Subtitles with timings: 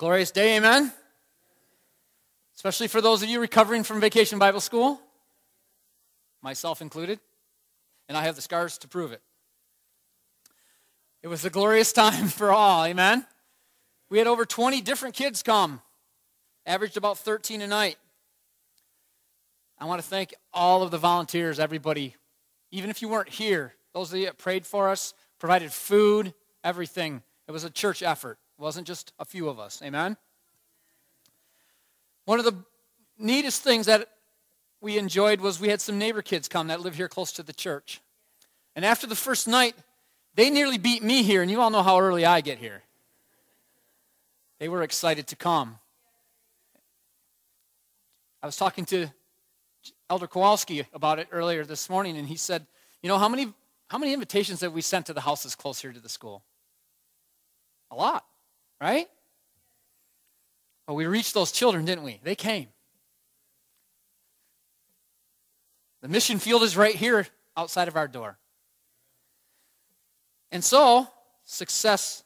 [0.00, 0.90] glorious day, amen?
[2.56, 4.98] Especially for those of you recovering from vacation Bible school,
[6.40, 7.20] myself included,
[8.08, 9.20] and I have the scars to prove it.
[11.22, 13.26] It was a glorious time for all, amen?
[14.08, 15.82] We had over 20 different kids come,
[16.64, 17.98] averaged about 13 a night.
[19.78, 22.16] I want to thank all of the volunteers, everybody,
[22.70, 26.32] even if you weren't here, those of you that prayed for us, provided food,
[26.64, 27.22] everything.
[27.46, 28.38] It was a church effort.
[28.60, 29.80] It wasn't just a few of us.
[29.82, 30.18] Amen?
[32.26, 32.56] One of the
[33.18, 34.06] neatest things that
[34.82, 37.54] we enjoyed was we had some neighbor kids come that live here close to the
[37.54, 38.02] church.
[38.76, 39.74] And after the first night,
[40.34, 42.82] they nearly beat me here, and you all know how early I get here.
[44.58, 45.78] They were excited to come.
[48.42, 49.08] I was talking to
[50.10, 52.66] Elder Kowalski about it earlier this morning, and he said,
[53.02, 53.54] You know, how many,
[53.88, 56.42] how many invitations have we sent to the houses close here to the school?
[57.90, 58.24] A lot,
[58.80, 59.08] right?
[60.86, 62.20] But we reached those children, didn't we?
[62.22, 62.68] They came.
[66.02, 68.38] The mission field is right here outside of our door.
[70.50, 71.06] And so,
[71.44, 72.24] success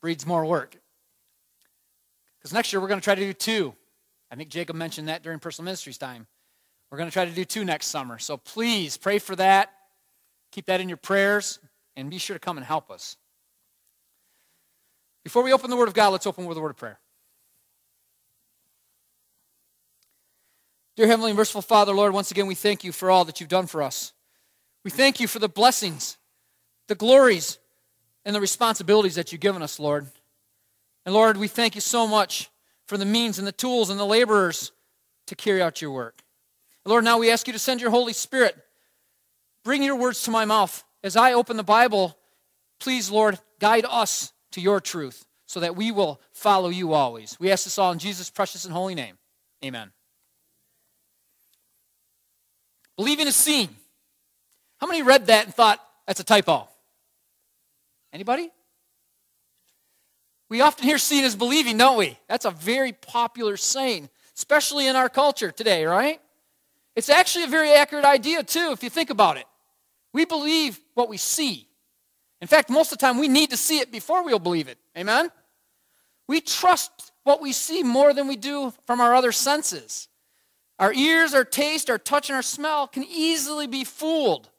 [0.00, 0.76] breeds more work.
[2.38, 3.74] Because next year we're going to try to do two.
[4.30, 6.26] I think Jacob mentioned that during personal ministries time.
[6.90, 8.18] We're going to try to do two next summer.
[8.18, 9.72] So please pray for that.
[10.50, 11.58] Keep that in your prayers
[11.96, 13.16] and be sure to come and help us.
[15.24, 16.98] Before we open the Word of God, let's open with a word of prayer.
[20.96, 23.48] Dear Heavenly and Merciful Father, Lord, once again we thank you for all that you've
[23.48, 24.12] done for us.
[24.84, 26.18] We thank you for the blessings,
[26.88, 27.58] the glories,
[28.24, 30.06] and the responsibilities that you've given us, Lord.
[31.06, 32.50] And Lord, we thank you so much
[32.86, 34.72] for the means and the tools and the laborers
[35.28, 36.20] to carry out your work.
[36.84, 38.56] Lord, now we ask you to send your Holy Spirit.
[39.64, 40.84] Bring your words to my mouth.
[41.02, 42.18] As I open the Bible,
[42.80, 47.38] please, Lord, guide us to your truth so that we will follow you always.
[47.38, 49.18] We ask this all in Jesus' precious and holy name.
[49.64, 49.92] Amen.
[52.96, 53.68] Believing is seen.
[54.78, 56.68] How many read that and thought that's a typo?
[58.12, 58.50] Anybody?
[60.48, 62.18] We often hear seeing as believing, don't we?
[62.28, 66.20] That's a very popular saying, especially in our culture today, right?
[66.94, 69.46] It's actually a very accurate idea, too, if you think about it.
[70.12, 71.68] We believe what we see.
[72.42, 74.76] In fact, most of the time, we need to see it before we'll believe it.
[74.98, 75.30] Amen?
[76.26, 80.08] We trust what we see more than we do from our other senses.
[80.78, 84.50] Our ears, our taste, our touch, and our smell can easily be fooled,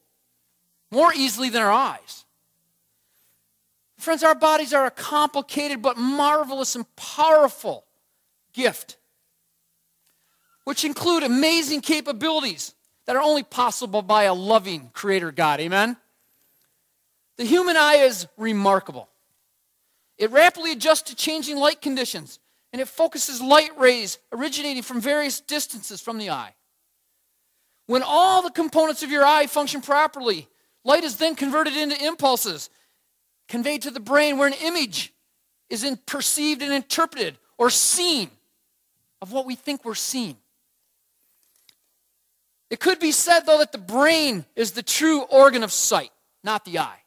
[0.90, 2.26] more easily than our eyes.
[3.98, 7.86] Friends, our bodies are a complicated but marvelous and powerful
[8.54, 8.98] gift
[10.64, 12.74] which include amazing capabilities
[13.06, 15.60] that are only possible by a loving Creator God.
[15.60, 15.98] Amen?
[17.38, 19.10] The human eye is remarkable.
[20.18, 22.40] It rapidly adjusts to changing light conditions,
[22.72, 26.54] and it focuses light rays originating from various distances from the eye.
[27.88, 30.48] When all the components of your eye function properly,
[30.84, 32.70] light is then converted into impulses
[33.48, 35.14] conveyed to the brain where an image
[35.70, 38.30] is perceived and interpreted or seen
[39.22, 40.38] of what we think we're seeing.
[42.70, 46.12] It could be said, though, that the brain is the true organ of sight,
[46.44, 47.03] not the eye.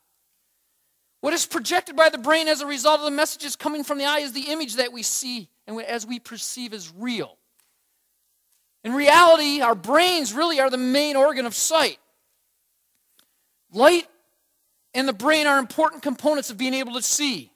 [1.27, 4.05] What is projected by the brain as a result of the messages coming from the
[4.05, 7.37] eye is the image that we see and as we perceive as real.
[8.85, 11.99] In reality, our brains really are the main organ of sight.
[13.73, 14.07] Light
[14.95, 17.51] and the brain are important components of being able to see.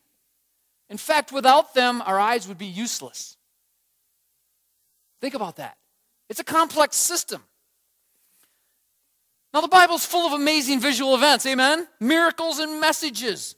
[0.88, 3.36] In fact, without them, our eyes would be useless.
[5.20, 5.76] Think about that.
[6.28, 7.44] It's a complex system.
[9.54, 11.86] Now, the Bible's full of amazing visual events, amen?
[12.00, 13.54] Miracles and messages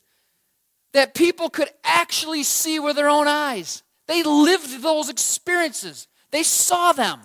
[0.92, 3.82] that people could actually see with their own eyes.
[4.06, 7.20] They lived those experiences, they saw them,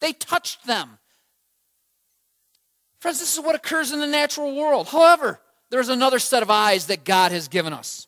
[0.00, 0.98] they touched them.
[3.00, 4.88] Friends, this is what occurs in the natural world.
[4.88, 5.38] However,
[5.70, 8.06] there's another set of eyes that God has given us.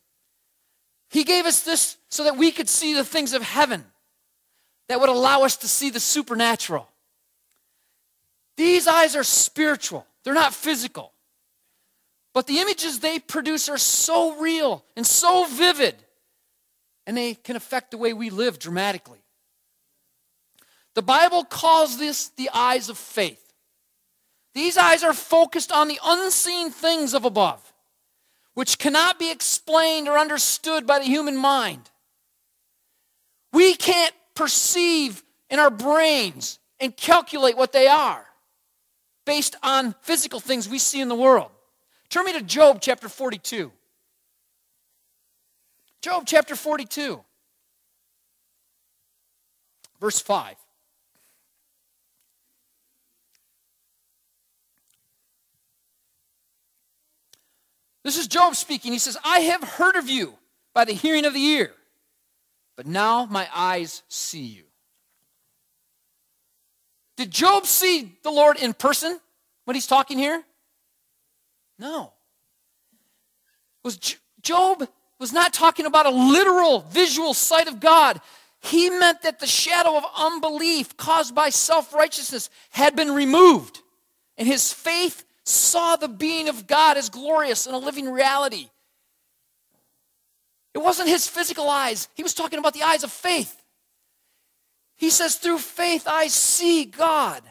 [1.10, 3.84] He gave us this so that we could see the things of heaven
[4.88, 6.88] that would allow us to see the supernatural.
[8.56, 11.12] These eyes are spiritual, they're not physical.
[12.36, 15.94] But the images they produce are so real and so vivid,
[17.06, 19.20] and they can affect the way we live dramatically.
[20.94, 23.42] The Bible calls this the eyes of faith.
[24.52, 27.72] These eyes are focused on the unseen things of above,
[28.52, 31.90] which cannot be explained or understood by the human mind.
[33.54, 38.26] We can't perceive in our brains and calculate what they are
[39.24, 41.50] based on physical things we see in the world.
[42.16, 43.70] Turn me to Job chapter 42.
[46.00, 47.22] Job chapter 42.
[50.00, 50.56] Verse 5.
[58.02, 58.94] This is Job speaking.
[58.94, 60.38] He says, I have heard of you
[60.72, 61.72] by the hearing of the ear,
[62.76, 64.64] but now my eyes see you.
[67.18, 69.20] Did Job see the Lord in person
[69.66, 70.42] when he's talking here?
[71.78, 72.12] No.
[73.84, 73.98] Was
[74.42, 74.88] Job
[75.18, 78.20] was not talking about a literal visual sight of God.
[78.60, 83.80] He meant that the shadow of unbelief caused by self-righteousness had been removed
[84.36, 88.68] and his faith saw the being of God as glorious and a living reality.
[90.74, 93.62] It wasn't his physical eyes, he was talking about the eyes of faith.
[94.96, 97.42] He says, Through faith I see God.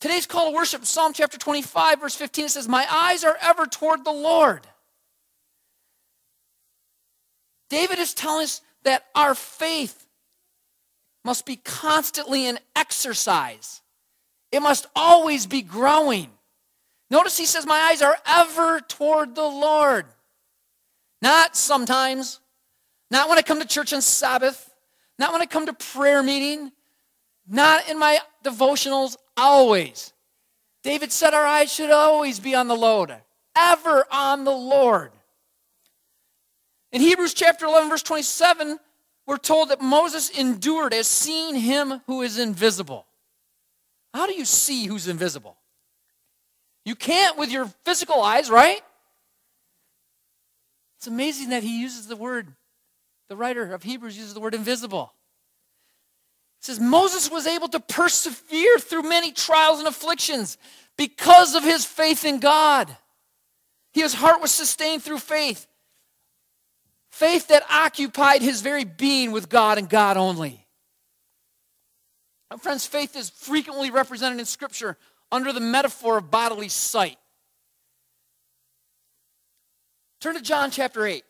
[0.00, 3.66] Today's call to worship, Psalm chapter 25, verse 15, it says, My eyes are ever
[3.66, 4.66] toward the Lord.
[7.68, 10.06] David is telling us that our faith
[11.24, 13.82] must be constantly in exercise.
[14.52, 16.30] It must always be growing.
[17.10, 20.06] Notice he says, My eyes are ever toward the Lord.
[21.20, 22.38] Not sometimes,
[23.10, 24.72] not when I come to church on Sabbath,
[25.18, 26.70] not when I come to prayer meeting,
[27.48, 30.12] not in my devotionals, always.
[30.82, 33.14] David said our eyes should always be on the Lord,
[33.56, 35.12] ever on the Lord.
[36.92, 38.78] In Hebrews chapter 11, verse 27,
[39.26, 43.06] we're told that Moses endured as seeing him who is invisible.
[44.14, 45.56] How do you see who's invisible?
[46.84, 48.80] You can't with your physical eyes, right?
[50.96, 52.48] It's amazing that he uses the word,
[53.28, 55.12] the writer of Hebrews uses the word invisible.
[56.58, 60.58] It says Moses was able to persevere through many trials and afflictions
[60.96, 62.94] because of his faith in God.
[63.92, 65.66] His heart was sustained through faith.
[67.10, 70.66] Faith that occupied his very being with God and God only.
[72.58, 74.96] friends, faith is frequently represented in Scripture
[75.30, 77.18] under the metaphor of bodily sight.
[80.20, 81.22] Turn to John chapter 8.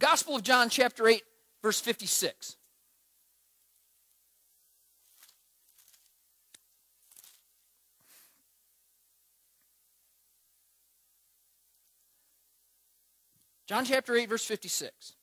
[0.00, 1.22] The Gospel of John, chapter 8,
[1.62, 2.56] verse 56.
[13.68, 15.16] John chapter 8, verse 56.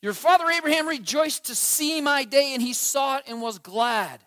[0.00, 4.20] Your father Abraham rejoiced to see my day, and he saw it and was glad.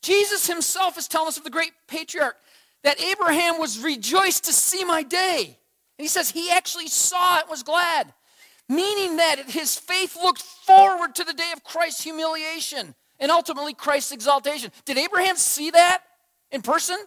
[0.00, 2.38] Jesus himself is telling us of the great patriarch
[2.82, 5.58] that Abraham was rejoiced to see my day.
[5.98, 8.12] And he says he actually saw it, was glad,
[8.68, 14.12] meaning that his faith looked forward to the day of Christ's humiliation and ultimately Christ's
[14.12, 14.70] exaltation.
[14.84, 16.02] Did Abraham see that
[16.52, 16.98] in person?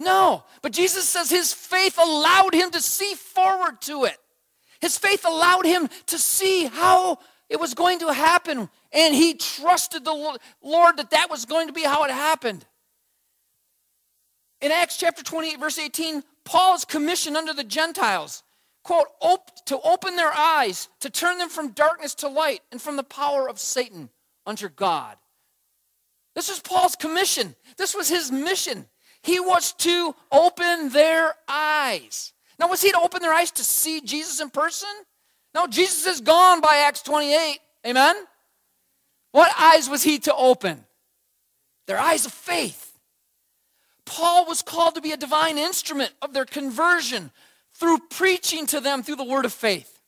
[0.00, 0.44] No.
[0.62, 4.16] But Jesus says his faith allowed him to see forward to it.
[4.80, 7.18] His faith allowed him to see how
[7.48, 8.68] it was going to happen.
[8.92, 12.66] And he trusted the Lord that that was going to be how it happened.
[14.60, 18.44] In Acts chapter 28, verse 18, Paul is commissioned under the Gentiles,
[18.84, 22.96] quote, op- to open their eyes, to turn them from darkness to light, and from
[22.96, 24.08] the power of Satan
[24.46, 25.16] unto God.
[26.36, 27.56] This was Paul's commission.
[27.76, 28.86] This was his mission.
[29.22, 32.32] He was to open their eyes.
[32.60, 34.88] Now, was he to open their eyes to see Jesus in person?
[35.52, 37.58] No, Jesus is gone by Acts 28.
[37.86, 38.14] Amen?
[39.32, 40.84] What eyes was he to open?
[41.86, 42.85] Their eyes of faith.
[44.06, 47.32] Paul was called to be a divine instrument of their conversion
[47.74, 50.00] through preaching to them through the word of faith.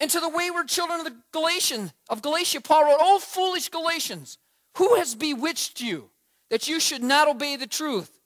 [0.00, 4.38] And to the wayward children of the Galatian of Galatia, Paul wrote, "Oh foolish Galatians,
[4.76, 6.10] who has bewitched you
[6.50, 8.20] that you should not obey the truth,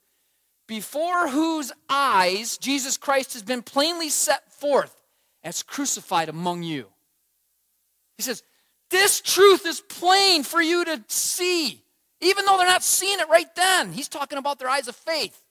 [0.67, 5.01] before whose eyes Jesus Christ has been plainly set forth
[5.43, 6.91] as crucified among you?"
[8.17, 8.43] He says,
[8.89, 11.85] "This truth is plain for you to see."
[12.21, 13.91] Even though they're not seeing it right then.
[13.91, 15.41] He's talking about their eyes of faith.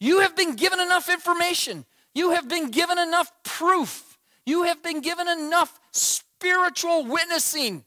[0.00, 5.00] You have been given enough information, you have been given enough proof, you have been
[5.00, 7.84] given enough spiritual witnessing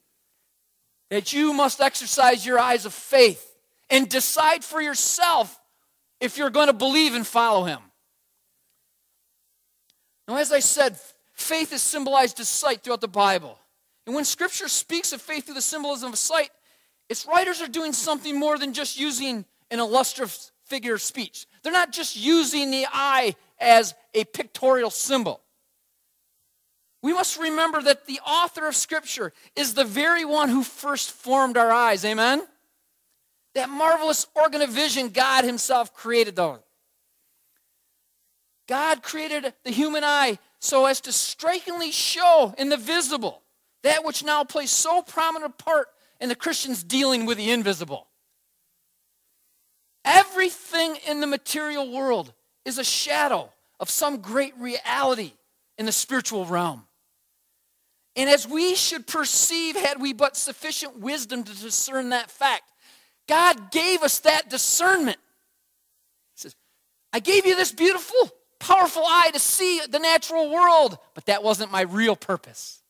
[1.10, 3.56] that you must exercise your eyes of faith
[3.90, 5.60] and decide for yourself
[6.20, 7.80] if you're going to believe and follow him.
[10.28, 10.98] Now, as I said,
[11.34, 13.60] faith is symbolized as sight throughout the Bible.
[14.06, 16.50] And when Scripture speaks of faith through the symbolism of sight,
[17.10, 21.46] its writers are doing something more than just using an illustrative figure of speech.
[21.64, 25.42] They're not just using the eye as a pictorial symbol.
[27.02, 31.56] We must remember that the author of Scripture is the very one who first formed
[31.56, 32.04] our eyes.
[32.04, 32.42] Amen?
[33.54, 36.60] That marvelous organ of vision God Himself created, though.
[38.68, 43.44] God created the human eye so as to strikingly show in the visible
[43.84, 48.08] that which now plays so prominent a part in the Christians dealing with the invisible.
[50.04, 52.32] Everything in the material world
[52.64, 55.34] is a shadow of some great reality
[55.78, 56.84] in the spiritual realm.
[58.16, 62.72] And as we should perceive, had we but sufficient wisdom to discern that fact,
[63.28, 65.18] God gave us that discernment.
[66.36, 66.56] He says,
[67.12, 71.72] I gave you this beautiful, powerful eye to see the natural world, but that wasn't
[71.72, 72.82] my real purpose.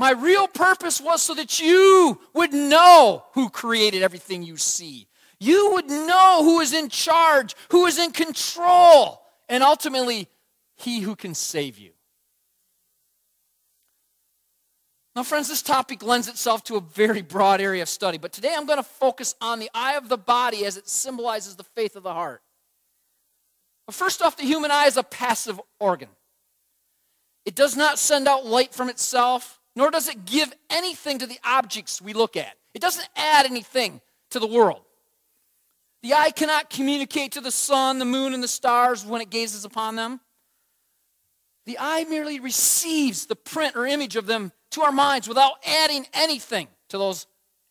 [0.00, 5.08] My real purpose was so that you would know who created everything you see.
[5.38, 10.26] You would know who is in charge, who is in control, and ultimately,
[10.78, 11.90] he who can save you.
[15.14, 18.54] Now, friends, this topic lends itself to a very broad area of study, but today
[18.56, 21.94] I'm going to focus on the eye of the body as it symbolizes the faith
[21.94, 22.40] of the heart.
[23.84, 26.08] But first off, the human eye is a passive organ.
[27.44, 31.38] It does not send out light from itself, nor does it give anything to the
[31.44, 32.54] objects we look at.
[32.74, 34.00] It doesn't add anything
[34.30, 34.82] to the world.
[36.02, 39.64] The eye cannot communicate to the sun, the moon, and the stars when it gazes
[39.64, 40.20] upon them.
[41.66, 46.06] The eye merely receives the print or image of them to our minds without adding
[46.14, 47.26] anything to those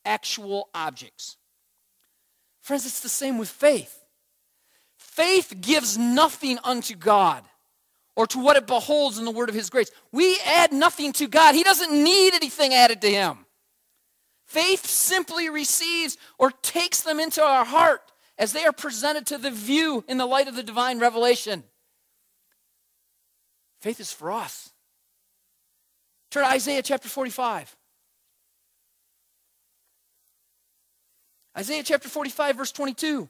[0.05, 1.37] actual objects.
[2.61, 4.03] Friends, it's the same with faith.
[4.97, 7.43] Faith gives nothing unto God
[8.15, 9.91] or to what it beholds in the word of his grace.
[10.11, 13.45] We add nothing to God, he doesn't need anything added to him.
[14.45, 18.01] Faith simply receives or takes them into our heart
[18.37, 21.63] as they are presented to the view in the light of the divine revelation.
[23.81, 24.71] Faith is for us.
[26.31, 27.75] Turn to Isaiah chapter 45.
[31.57, 33.27] Isaiah chapter 45, verse 22.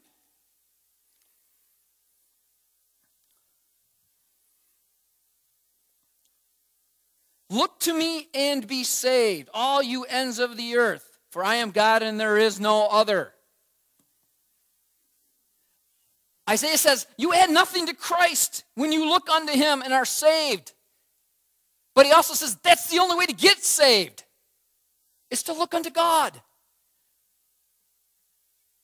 [7.50, 11.72] Look to me and be saved, all you ends of the earth, for I am
[11.72, 13.34] God and there is no other.
[16.48, 20.74] Isaiah says, You add nothing to Christ when you look unto him and are saved.
[21.96, 24.24] But he also says, That's the only way to get saved,
[25.32, 26.39] is to look unto God.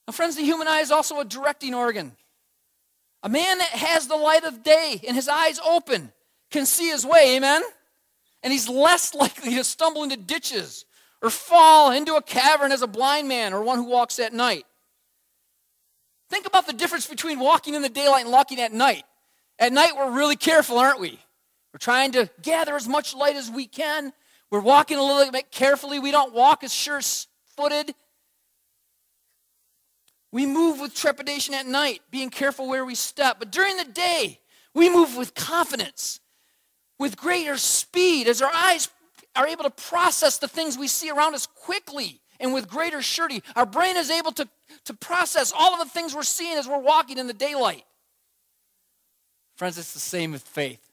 [0.08, 2.14] Now, friends, the human eye is also a directing organ.
[3.24, 6.12] A man that has the light of day and his eyes open
[6.52, 7.64] can see his way, amen?
[8.46, 10.86] And he's less likely to stumble into ditches
[11.22, 14.66] or fall into a cavern as a blind man or one who walks at night.
[16.30, 19.04] Think about the difference between walking in the daylight and walking at night.
[19.60, 21.20] At night, we're really careful, aren't we?
[21.74, 24.14] We're trying to gather as much light as we can.
[24.50, 26.00] We're walking a little bit carefully.
[26.00, 27.02] We don't walk as sure
[27.58, 27.94] footed.
[30.32, 33.38] We move with trepidation at night, being careful where we step.
[33.40, 34.42] But during the day,
[34.74, 36.20] we move with confidence,
[37.00, 38.90] with greater speed, as our eyes
[39.36, 43.44] are able to process the things we see around us quickly and with greater surety.
[43.56, 44.48] Our brain is able to,
[44.86, 47.84] to process all of the things we're seeing as we're walking in the daylight.
[49.58, 50.92] Friends, it's the same with faith.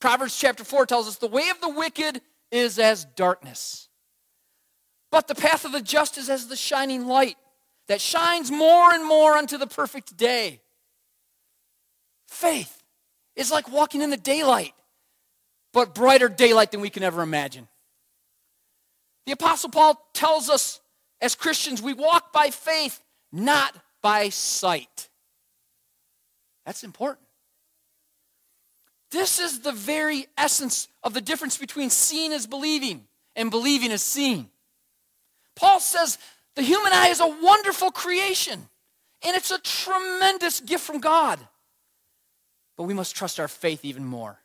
[0.00, 3.88] Proverbs chapter 4 tells us the way of the wicked is as darkness,
[5.10, 7.36] but the path of the just is as the shining light
[7.88, 10.60] that shines more and more unto the perfect day.
[12.28, 12.82] Faith
[13.36, 14.72] is like walking in the daylight,
[15.72, 17.68] but brighter daylight than we can ever imagine.
[19.26, 20.80] The Apostle Paul tells us
[21.20, 25.08] as Christians, we walk by faith, not by sight.
[26.64, 27.26] That's important.
[29.10, 34.02] This is the very essence of the difference between seeing as believing and believing as
[34.02, 34.48] seeing.
[35.56, 36.16] Paul says
[36.54, 38.68] the human eye is a wonderful creation
[39.22, 41.38] and it's a tremendous gift from God.
[42.76, 44.38] But we must trust our faith even more.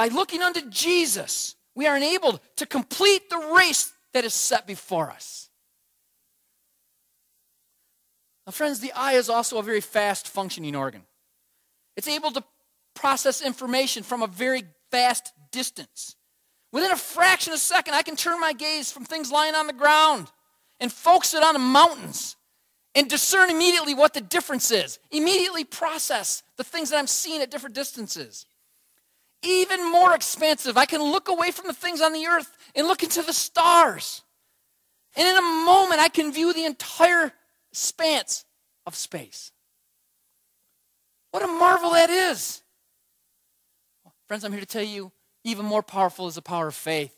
[0.00, 5.10] By looking unto Jesus, we are enabled to complete the race that is set before
[5.10, 5.50] us.
[8.46, 11.02] Now, friends, the eye is also a very fast functioning organ.
[11.98, 12.42] It's able to
[12.94, 16.16] process information from a very vast distance.
[16.72, 19.66] Within a fraction of a second, I can turn my gaze from things lying on
[19.66, 20.32] the ground
[20.80, 22.36] and focus it on the mountains
[22.94, 24.98] and discern immediately what the difference is.
[25.10, 28.46] Immediately process the things that I'm seeing at different distances.
[29.42, 33.02] Even more expansive, I can look away from the things on the earth and look
[33.02, 34.22] into the stars.
[35.16, 37.32] And in a moment, I can view the entire
[37.72, 38.44] expanse
[38.86, 39.52] of space.
[41.30, 42.62] What a marvel that is.
[44.26, 45.10] Friends, I'm here to tell you
[45.44, 47.16] even more powerful is the power of faith.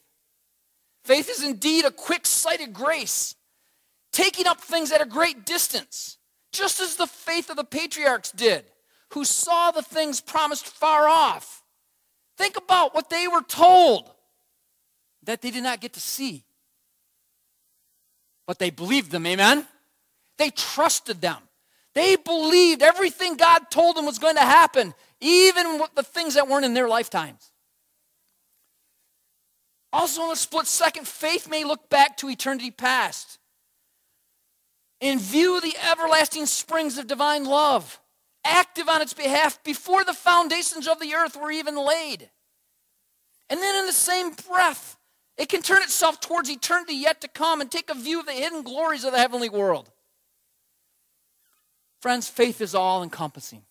[1.04, 3.34] Faith is indeed a quick sighted grace,
[4.12, 6.18] taking up things at a great distance,
[6.52, 8.64] just as the faith of the patriarchs did,
[9.12, 11.61] who saw the things promised far off.
[12.36, 14.10] Think about what they were told
[15.24, 16.44] that they did not get to see.
[18.46, 19.66] But they believed them, amen?
[20.38, 21.38] They trusted them.
[21.94, 26.48] They believed everything God told them was going to happen, even with the things that
[26.48, 27.52] weren't in their lifetimes.
[29.92, 33.38] Also, in a split second, faith may look back to eternity past
[35.02, 38.00] and view the everlasting springs of divine love,
[38.44, 42.30] active on its behalf before the foundations of the earth were even laid.
[43.48, 44.96] And then, in the same breath,
[45.36, 48.32] it can turn itself towards eternity yet to come and take a view of the
[48.32, 49.90] hidden glories of the heavenly world.
[52.00, 53.62] Friends, faith is all encompassing.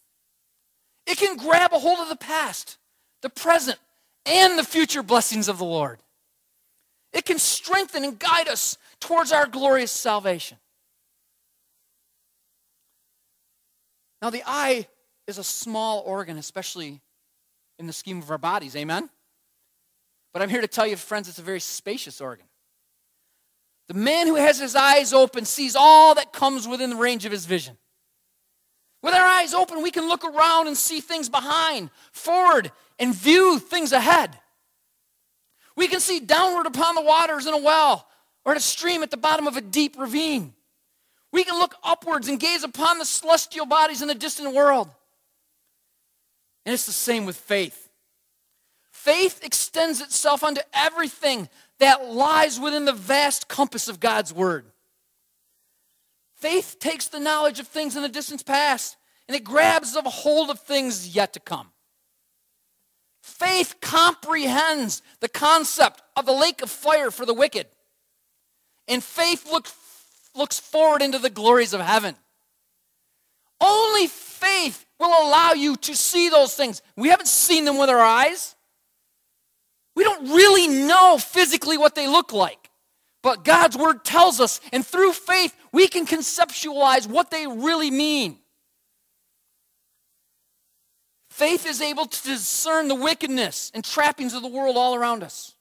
[1.06, 2.78] It can grab a hold of the past,
[3.22, 3.78] the present,
[4.26, 6.00] and the future blessings of the Lord.
[7.12, 10.58] It can strengthen and guide us towards our glorious salvation.
[14.22, 14.88] Now, the eye
[15.28, 17.02] is a small organ, especially
[17.80, 18.76] in the scheme of our bodies.
[18.76, 19.10] Amen?
[20.34, 22.46] But I'm here to tell you, friends, it's a very spacious organ.
[23.88, 27.32] The man who has his eyes open sees all that comes within the range of
[27.32, 27.78] his vision.
[29.02, 33.60] With our eyes open, we can look around and see things behind, forward, and view
[33.60, 34.40] things ahead.
[35.76, 38.08] We can see downward upon the waters in a well
[38.46, 40.54] or at a stream at the bottom of a deep ravine.
[41.32, 44.90] We can look upwards and gaze upon the celestial bodies in the distant world.
[46.66, 47.90] And it's the same with faith.
[48.92, 54.66] Faith extends itself unto everything that lies within the vast compass of God's Word.
[56.36, 58.98] Faith takes the knowledge of things in the distant past
[59.28, 61.72] and it grabs a hold of things yet to come.
[63.22, 67.68] Faith comprehends the concept of the lake of fire for the wicked.
[68.88, 69.68] And faith look,
[70.36, 72.16] looks forward into the glories of heaven.
[73.60, 76.82] Only faith will allow you to see those things.
[76.96, 78.56] We haven't seen them with our eyes.
[79.96, 82.70] We don't really know physically what they look like.
[83.24, 88.40] But God's word tells us, and through faith, we can conceptualize what they really mean.
[91.30, 95.56] Faith is able to discern the wickedness and trappings of the world all around us.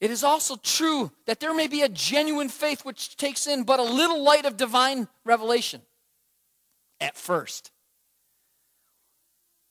[0.00, 3.80] It is also true that there may be a genuine faith which takes in but
[3.80, 5.80] a little light of divine revelation
[7.00, 7.70] at first.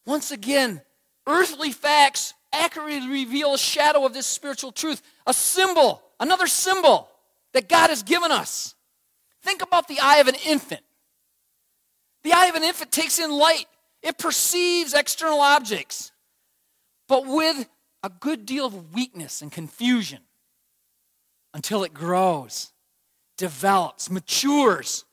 [0.05, 0.81] Once again,
[1.27, 7.09] earthly facts accurately reveal a shadow of this spiritual truth, a symbol, another symbol
[7.53, 8.75] that God has given us.
[9.43, 10.81] Think about the eye of an infant.
[12.23, 13.65] The eye of an infant takes in light,
[14.01, 16.11] it perceives external objects,
[17.07, 17.67] but with
[18.05, 20.19] a good deal of weakness and confusion
[21.55, 22.71] until it grows,
[23.35, 25.05] develops, matures.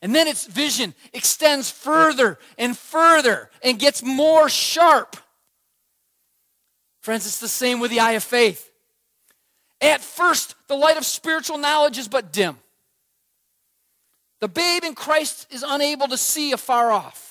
[0.00, 5.16] And then its vision extends further and further and gets more sharp.
[7.02, 8.70] Friends, it's the same with the eye of faith.
[9.82, 12.56] At first, the light of spiritual knowledge is but dim.
[14.40, 17.27] The babe in Christ is unable to see afar off.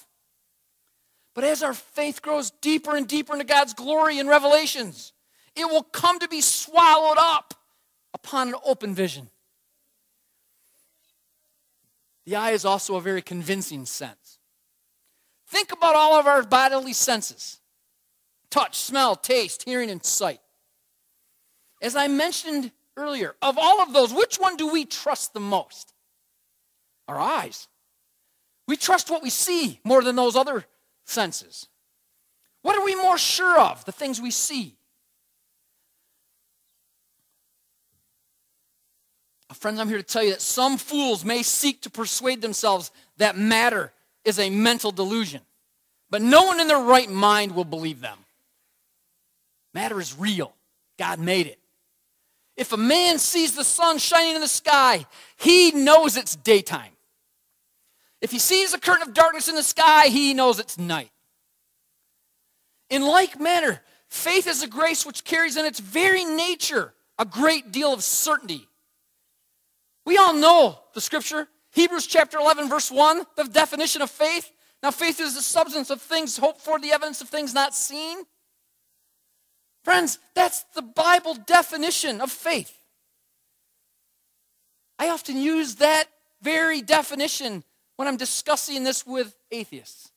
[1.37, 5.13] But as our faith grows deeper and deeper into God's glory and revelations,
[5.55, 7.53] it will come to be swallowed up
[8.11, 9.29] upon an open vision.
[12.25, 14.39] The eye is also a very convincing sense.
[15.45, 17.59] Think about all of our bodily senses
[18.49, 20.39] touch, smell, taste, hearing, and sight.
[21.83, 25.93] As I mentioned earlier, of all of those, which one do we trust the most?
[27.07, 27.67] Our eyes.
[28.67, 30.65] We trust what we see more than those other
[31.07, 31.67] senses.
[32.61, 33.85] What are we more sure of?
[33.85, 34.75] The things we see.
[39.53, 43.37] Friends, I'm here to tell you that some fools may seek to persuade themselves that
[43.37, 43.93] matter
[44.23, 45.41] is a mental delusion,
[46.09, 48.17] but no one in their right mind will believe them.
[49.73, 50.53] Matter is real.
[50.99, 51.59] God made it.
[52.57, 55.05] If a man sees the sun shining in the sky,
[55.37, 56.91] he knows it's daytime.
[58.21, 61.11] If he sees a curtain of darkness in the sky, he knows it's night.
[62.89, 67.71] In like manner, faith is a grace which carries in its very nature a great
[67.71, 68.67] deal of certainty.
[70.05, 74.51] We all know the scripture, Hebrews chapter 11, verse 1, the definition of faith.
[74.81, 78.19] Now, faith is the substance of things hoped for, the evidence of things not seen.
[79.83, 82.79] Friends, that's the Bible definition of faith.
[84.99, 86.05] I often use that
[86.41, 87.63] very definition
[87.97, 90.11] when I'm discussing this with atheists.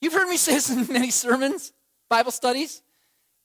[0.00, 1.72] You've heard me say this in many sermons,
[2.10, 2.82] Bible studies.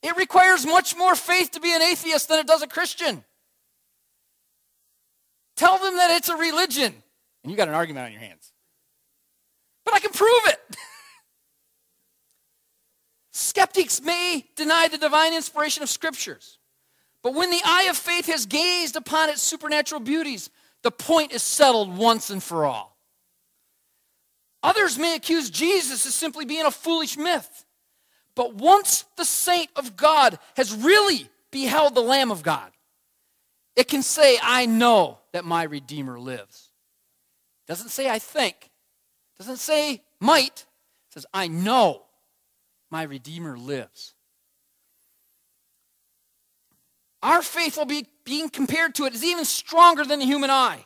[0.02, 3.24] It requires much more faith to be an atheist than it does a Christian.
[5.56, 6.94] Tell them that it's a religion.
[7.44, 8.54] And you got an argument on your hands.
[9.86, 10.60] But I can prove it.
[13.32, 16.60] Skeptics may deny the divine inspiration of scriptures.
[17.24, 20.50] But when the eye of faith has gazed upon its supernatural beauties,
[20.84, 22.98] the point is settled once and for all.
[24.62, 27.66] Others may accuse Jesus of simply being a foolish myth.
[28.36, 32.72] But once the saint of God has really beheld the Lamb of God,
[33.76, 36.70] it can say, I know that my Redeemer lives.
[37.68, 38.70] Doesn't say I think.
[39.38, 40.66] Doesn't say might.
[41.10, 42.04] It says, I know
[42.90, 44.14] my Redeemer lives.
[47.22, 50.86] Our faith will be being compared to it is even stronger than the human eye.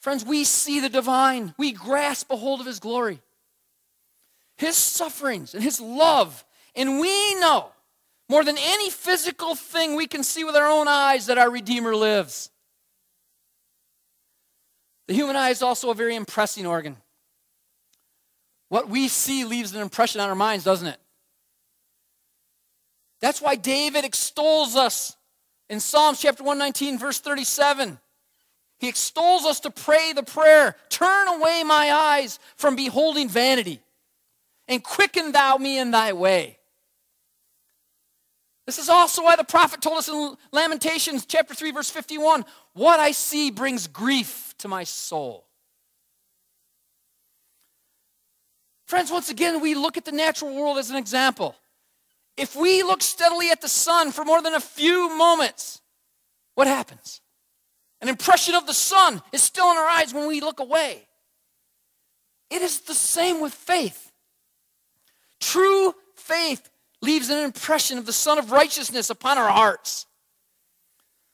[0.00, 1.54] Friends, we see the divine.
[1.56, 3.20] We grasp a hold of his glory,
[4.56, 6.44] his sufferings, and his love.
[6.76, 7.72] And we know
[8.28, 11.96] more than any physical thing we can see with our own eyes that our Redeemer
[11.96, 12.50] lives.
[15.08, 16.96] The human eye is also a very impressing organ.
[18.68, 20.98] What we see leaves an impression on our minds, doesn't it?
[23.20, 25.16] That's why David extols us
[25.70, 27.98] in Psalms chapter 119, verse 37.
[28.80, 33.80] He extols us to pray the prayer Turn away my eyes from beholding vanity,
[34.68, 36.58] and quicken thou me in thy way.
[38.66, 42.98] This is also why the prophet told us in Lamentations chapter 3, verse 51 What
[43.00, 45.46] I see brings grief to my soul.
[48.86, 51.54] Friends, once again, we look at the natural world as an example.
[52.40, 55.82] If we look steadily at the sun for more than a few moments,
[56.54, 57.20] what happens?
[58.00, 61.06] An impression of the sun is still in our eyes when we look away.
[62.48, 64.10] It is the same with faith.
[65.38, 66.70] True faith
[67.02, 70.06] leaves an impression of the Sun of Righteousness upon our hearts.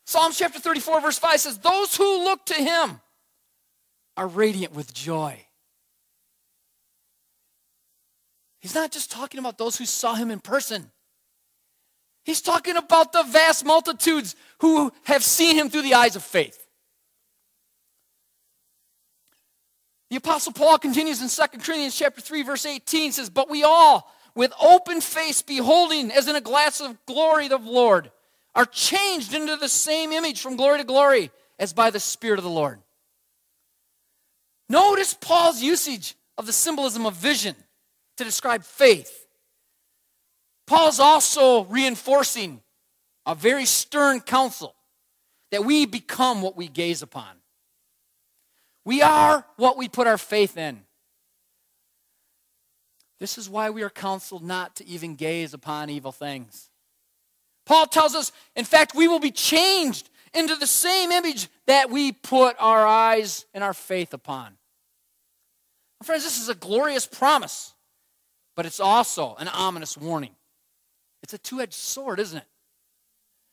[0.06, 3.00] Psalms chapter 34, verse 5 says, Those who look to him
[4.16, 5.46] are radiant with joy.
[8.58, 10.90] He's not just talking about those who saw him in person.
[12.26, 16.66] He's talking about the vast multitudes who have seen him through the eyes of faith.
[20.10, 24.12] The apostle Paul continues in 2 Corinthians chapter 3 verse 18 says, "But we all
[24.34, 28.10] with open face beholding as in a glass of glory the Lord
[28.56, 32.44] are changed into the same image from glory to glory as by the spirit of
[32.44, 32.82] the Lord."
[34.68, 37.54] Notice Paul's usage of the symbolism of vision
[38.16, 39.25] to describe faith.
[40.66, 42.60] Paul's also reinforcing
[43.24, 44.74] a very stern counsel
[45.50, 47.36] that we become what we gaze upon.
[48.84, 50.82] We are what we put our faith in.
[53.18, 56.68] This is why we are counseled not to even gaze upon evil things.
[57.64, 62.12] Paul tells us, in fact, we will be changed into the same image that we
[62.12, 64.56] put our eyes and our faith upon.
[66.02, 67.72] Friends, this is a glorious promise,
[68.54, 70.36] but it's also an ominous warning.
[71.22, 72.46] It's a two edged sword, isn't it?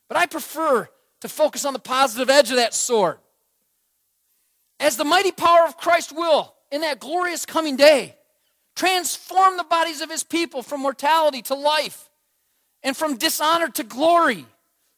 [0.07, 0.89] But I prefer
[1.21, 3.17] to focus on the positive edge of that sword.
[4.79, 8.15] As the mighty power of Christ will, in that glorious coming day,
[8.75, 12.09] transform the bodies of his people from mortality to life
[12.83, 14.45] and from dishonor to glory,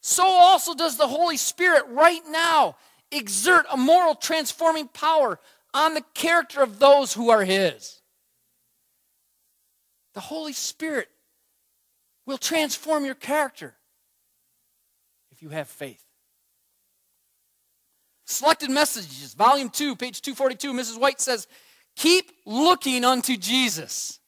[0.02, 2.76] so also does the Holy Spirit right now
[3.12, 5.40] exert a moral transforming power
[5.74, 8.02] on the character of those who are his.
[10.14, 11.10] The Holy Spirit
[12.26, 13.76] will transform your character
[15.32, 16.04] if you have faith.
[18.26, 21.00] Selected Messages, Volume 2, page 242, Mrs.
[21.00, 21.48] White says,
[21.96, 24.20] Keep looking unto Jesus,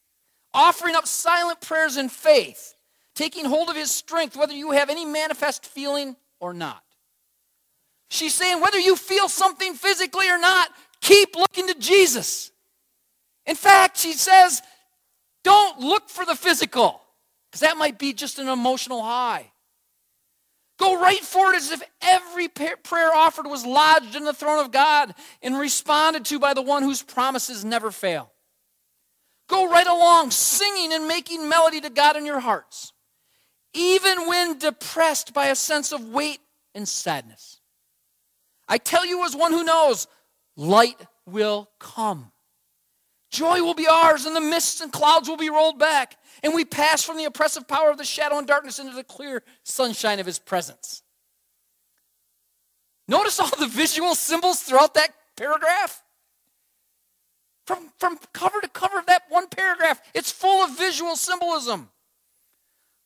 [0.53, 2.75] offering up silent prayers in faith,
[3.15, 6.83] taking hold of his strength, whether you have any manifest feeling or not.
[8.09, 10.69] She's saying, whether you feel something physically or not,
[11.01, 12.51] keep looking to Jesus.
[13.45, 14.61] In fact, she says,
[15.43, 17.01] don't look for the physical.
[17.57, 19.51] Because that might be just an emotional high.
[20.77, 24.71] Go right for it as if every prayer offered was lodged in the throne of
[24.71, 28.31] God and responded to by the one whose promises never fail.
[29.49, 32.93] Go right along, singing and making melody to God in your hearts,
[33.73, 36.41] even when depressed by a sense of weight
[36.75, 37.59] and sadness.
[38.67, 40.05] I tell you, as one who knows,
[40.55, 42.31] light will come.
[43.29, 46.63] Joy will be ours, and the mists and clouds will be rolled back, and we
[46.63, 50.25] pass from the oppressive power of the shadow and darkness into the clear sunshine of
[50.25, 51.03] his presence.
[53.07, 56.03] Notice all the visual symbols throughout that paragraph.
[57.65, 61.89] From, from cover to cover of that one paragraph, it's full of visual symbolism.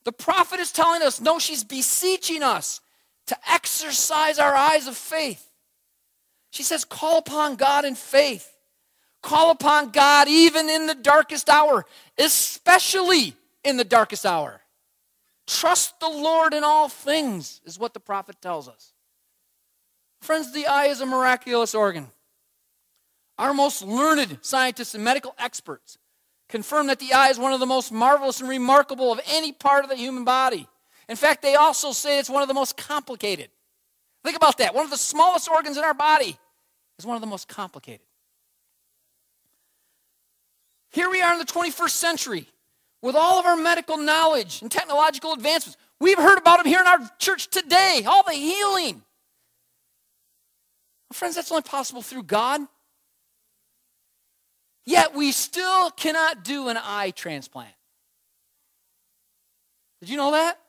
[0.04, 2.80] The prophet is telling us, no, she's beseeching us
[3.28, 5.48] to exercise our eyes of faith.
[6.52, 8.52] She says, call upon God in faith.
[9.22, 11.86] Call upon God even in the darkest hour,
[12.18, 14.62] especially in the darkest hour.
[15.48, 18.94] Trust the Lord in all things, is what the prophet tells us.
[20.22, 22.08] Friends, the eye is a miraculous organ.
[23.38, 25.98] Our most learned scientists and medical experts
[26.48, 29.84] confirm that the eye is one of the most marvelous and remarkable of any part
[29.84, 30.68] of the human body.
[31.10, 33.50] In fact, they also say it's one of the most complicated.
[34.24, 34.76] Think about that.
[34.76, 36.38] One of the smallest organs in our body
[37.00, 38.06] is one of the most complicated.
[40.92, 42.48] Here we are in the 21st century
[43.02, 45.78] with all of our medical knowledge and technological advancements.
[46.00, 49.02] We've heard about them here in our church today, all the healing.
[51.14, 52.62] Friends, that's only possible through God.
[54.86, 57.74] Yet we still cannot do an eye transplant.
[60.02, 60.60] Did you know that?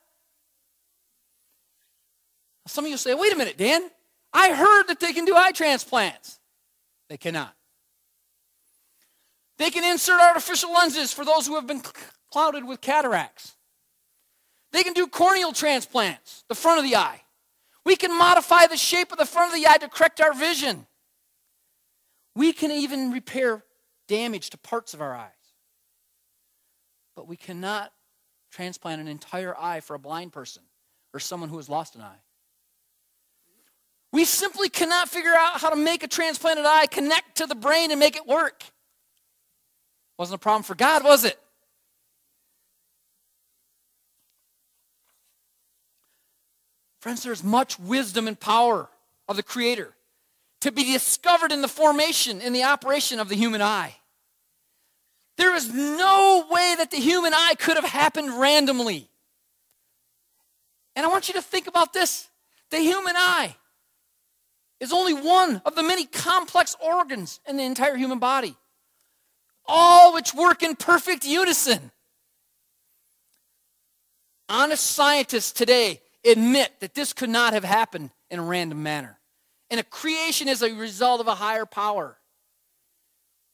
[2.67, 3.91] Some of you say, wait a minute, Dan.
[4.33, 6.39] I heard that they can do eye transplants.
[7.09, 7.55] They cannot.
[9.63, 11.83] They can insert artificial lenses for those who have been
[12.33, 13.55] clouded with cataracts.
[14.73, 17.21] They can do corneal transplants, the front of the eye.
[17.87, 20.89] We can modify the shape of the front of the eye to correct our vision.
[22.35, 23.63] We can even repair
[24.09, 25.31] damage to parts of our eyes.
[27.15, 27.93] But we cannot
[28.51, 30.65] transplant an entire eye for a blind person
[31.15, 32.23] or someone who has lost an eye.
[34.13, 37.93] We simply cannot figure out how to make a transplanted eye connect to the brain
[37.93, 38.65] and make it work.
[40.19, 41.39] Wasn't a problem for God, was it?
[47.01, 48.89] Friends, there's much wisdom and power
[49.29, 49.93] of the Creator
[50.61, 53.97] to be discovered in the formation, in the operation of the human eye.
[55.37, 59.09] There is no way that the human eye could have happened randomly.
[60.95, 62.29] And I want you to think about this
[62.71, 63.57] the human eye
[64.79, 68.57] is only one of the many complex organs in the entire human body,
[69.67, 71.91] all which work in perfect unison.
[74.49, 79.19] Honest scientists today admit that this could not have happened in a random manner.
[79.71, 82.19] And a creation is a result of a higher power.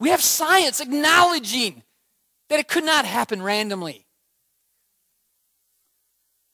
[0.01, 1.83] We have science acknowledging
[2.49, 4.07] that it could not happen randomly.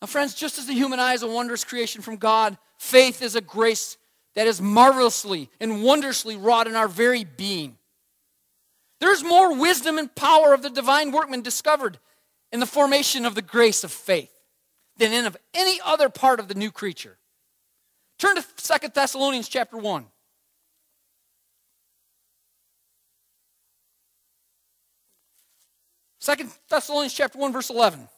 [0.01, 3.37] Now, friends, just as the human eye is a wondrous creation from God, faith is
[3.37, 3.97] a grace
[4.35, 7.79] that is marvelously and wondrously wrought in our very being.
[9.05, 11.99] There's more wisdom and power of the divine workman discovered
[12.51, 14.33] in the formation of the grace of faith
[14.97, 17.19] than in of any other part of the new creature.
[18.19, 20.07] Turn to Second Thessalonians chapter 1.
[26.19, 28.09] Second Thessalonians chapter 1 verse 11.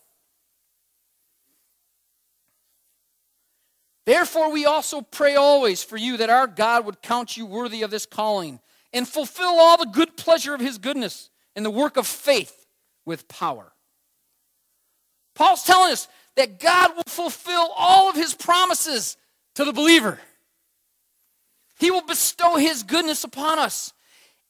[4.05, 7.90] Therefore we also pray always for you that our God would count you worthy of
[7.90, 8.61] this calling
[8.96, 12.66] and fulfill all the good pleasure of his goodness in the work of faith
[13.04, 13.72] with power.
[15.35, 19.18] Paul's telling us that God will fulfill all of his promises
[19.54, 20.18] to the believer.
[21.78, 23.92] He will bestow his goodness upon us,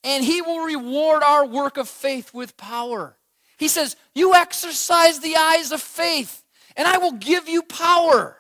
[0.04, 3.16] and he will reward our work of faith with power.
[3.58, 6.44] He says, You exercise the eyes of faith,
[6.76, 8.36] and I will give you power.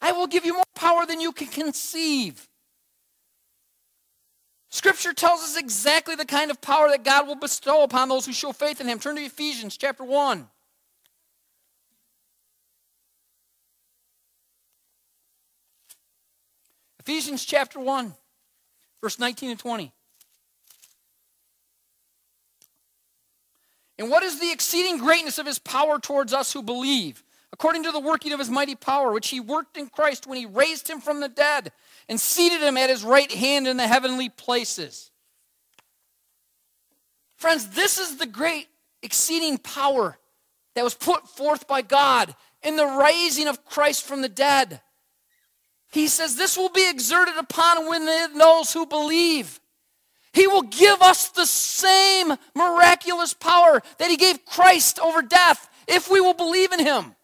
[0.00, 2.48] I will give you more power than you can conceive.
[4.70, 8.32] Scripture tells us exactly the kind of power that God will bestow upon those who
[8.32, 9.00] show faith in Him.
[9.00, 10.46] Turn to Ephesians chapter 1.
[17.00, 18.14] Ephesians chapter 1,
[19.02, 19.90] verse 19 and 20.
[23.98, 27.24] And what is the exceeding greatness of his power towards us who believe?
[27.52, 30.46] According to the working of his mighty power, which he worked in Christ when he
[30.46, 31.72] raised him from the dead
[32.10, 35.12] and seated him at his right hand in the heavenly places.
[37.36, 38.66] Friends, this is the great
[39.00, 40.18] exceeding power
[40.74, 44.80] that was put forth by God in the raising of Christ from the dead.
[45.92, 49.60] He says this will be exerted upon within those who believe.
[50.32, 56.10] He will give us the same miraculous power that He gave Christ over death if
[56.10, 57.14] we will believe in Him.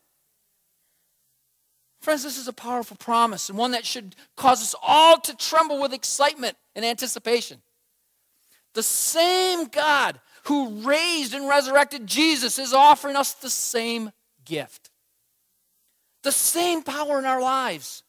[2.07, 5.81] Friends, this is a powerful promise and one that should cause us all to tremble
[5.81, 7.61] with excitement and anticipation.
[8.75, 14.13] The same God who raised and resurrected Jesus is offering us the same
[14.45, 14.91] gift,
[16.23, 18.05] the same power in our lives.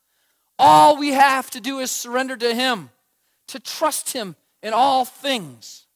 [0.59, 2.91] All we have to do is surrender to Him,
[3.47, 5.87] to trust Him in all things.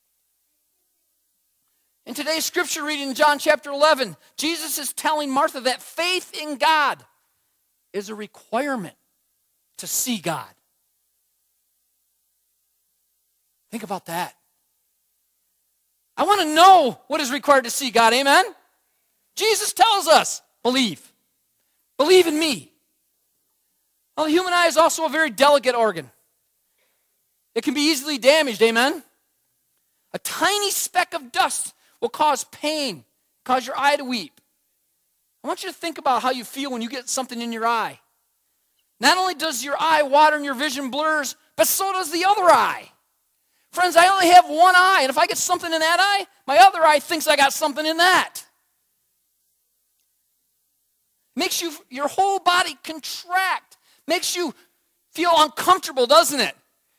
[2.08, 6.58] In today's scripture reading in John chapter 11, Jesus is telling Martha that faith in
[6.58, 7.06] God
[7.94, 8.96] is a requirement
[9.78, 10.48] to see God.
[13.72, 14.36] Think about that.
[16.18, 18.14] I want to know what is required to see God.
[18.14, 18.46] Amen?
[19.36, 21.12] Jesus tells us believe.
[21.98, 22.72] Believe in me.
[24.16, 26.12] Well, the human eye is also a very delicate organ.
[27.56, 28.62] It can be easily damaged.
[28.62, 29.04] Amen?
[30.14, 33.06] A tiny speck of dust will cause pain,
[33.46, 34.41] cause your eye to weep.
[35.44, 37.66] I want you to think about how you feel when you get something in your
[37.66, 38.00] eye.
[39.00, 42.44] Not only does your eye water and your vision blurs, but so does the other
[42.44, 42.92] eye.
[43.72, 46.58] Friends, I only have one eye, and if I get something in that eye, my
[46.58, 48.42] other eye thinks I got something in that.
[51.36, 53.78] Makes you your whole body contract.
[54.08, 54.54] Makes you
[55.12, 56.56] feel uncomfortable, doesn't it?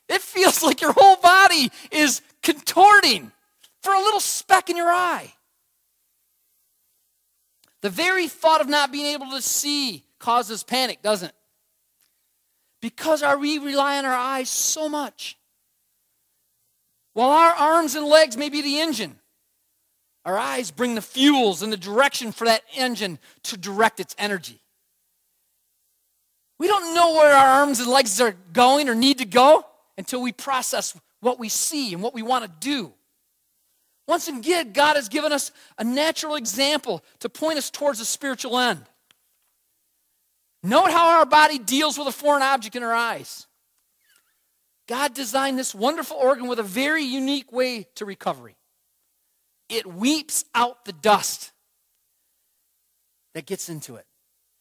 [0.09, 3.31] It feels like your whole body is contorting
[3.83, 5.33] for a little speck in your eye.
[7.83, 11.35] The very thought of not being able to see causes panic, doesn't it?
[12.81, 15.37] Because our, we rely on our eyes so much.
[17.13, 19.19] While our arms and legs may be the engine,
[20.25, 24.61] our eyes bring the fuels and the direction for that engine to direct its energy.
[26.59, 29.67] We don't know where our arms and legs are going or need to go
[29.99, 32.93] until we process what we see and what we want to do.
[34.07, 38.59] Once again, God has given us a natural example to point us towards a spiritual
[38.59, 38.85] end.
[40.63, 43.47] Note how our body deals with a foreign object in our eyes.
[44.89, 48.57] God designed this wonderful organ with a very unique way to recovery.
[49.69, 51.53] It weeps out the dust
[53.35, 54.07] that gets into it,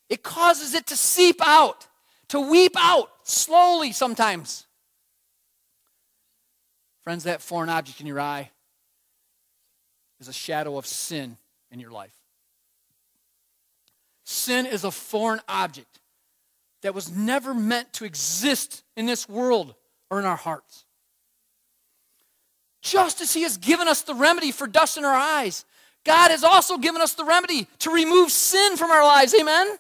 [0.08, 1.88] it causes it to seep out,
[2.30, 4.68] to weep out slowly sometimes.
[7.04, 8.52] Friends, that foreign object in your eye
[10.22, 11.36] is a shadow of sin
[11.72, 12.14] in your life.
[14.24, 16.00] Sin is a foreign object
[16.84, 19.74] that was never meant to exist in this world
[20.10, 20.86] or in our hearts.
[22.82, 25.66] Just as He has given us the remedy for dust in our eyes,
[26.04, 29.36] God has also given us the remedy to remove sin from our lives.
[29.40, 29.76] Amen?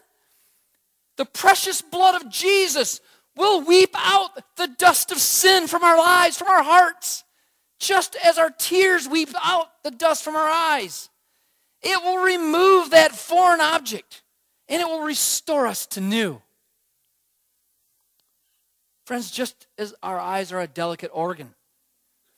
[1.17, 2.99] The precious blood of Jesus
[3.35, 7.23] will weep out the dust of sin from our lives, from our hearts,
[7.81, 11.09] just as our tears weep out the dust from our eyes.
[11.81, 14.21] It will remove that foreign object
[14.69, 16.41] and it will restore us to new.
[19.05, 21.55] Friends, just as our eyes are a delicate organ,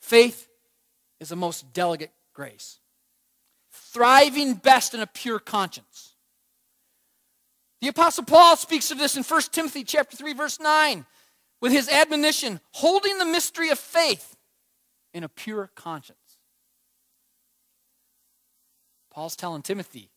[0.00, 0.48] faith
[1.20, 2.80] is a most delicate grace,
[3.70, 6.14] thriving best in a pure conscience.
[7.82, 11.04] The apostle Paul speaks of this in 1 Timothy chapter 3 verse 9
[11.60, 14.33] with his admonition, holding the mystery of faith
[15.14, 16.18] in a pure conscience.
[19.10, 20.10] Paul's telling Timothy,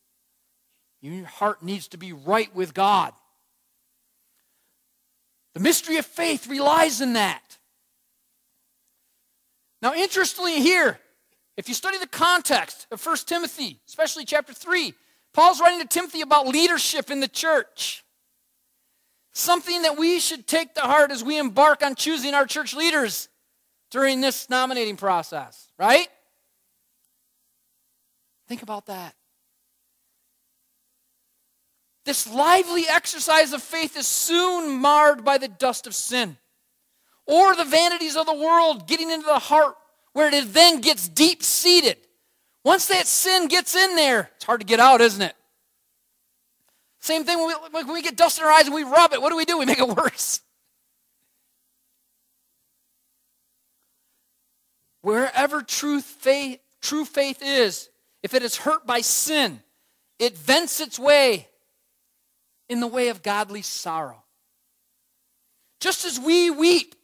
[1.00, 3.12] your heart needs to be right with God.
[5.54, 7.58] The mystery of faith relies in that.
[9.80, 10.98] Now, interestingly, here,
[11.56, 14.92] if you study the context of 1 Timothy, especially chapter 3,
[15.32, 18.04] Paul's writing to Timothy about leadership in the church.
[19.32, 23.28] Something that we should take to heart as we embark on choosing our church leaders
[23.90, 26.08] during this nominating process, right?
[28.48, 29.14] Think about that.
[32.04, 36.38] This lively exercise of faith is soon marred by the dust of sin
[37.26, 39.74] or the vanities of the world getting into the heart
[40.14, 41.98] where it then gets deep seated.
[42.64, 45.34] Once that sin gets in there, it's hard to get out, isn't it?
[47.00, 49.20] Same thing when we, when we get dust in our eyes and we rub it.
[49.22, 49.58] What do we do?
[49.58, 50.40] We make it worse.
[55.08, 57.88] Wherever truth, faith, true faith is,
[58.22, 59.62] if it is hurt by sin,
[60.18, 61.48] it vents its way
[62.68, 64.22] in the way of godly sorrow.
[65.80, 66.94] Just as we weep